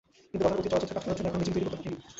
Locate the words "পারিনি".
1.81-2.03